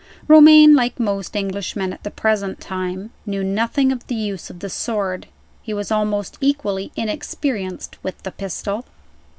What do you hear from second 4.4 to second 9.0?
of the sword. He was almost equally inexperienced with the pistol.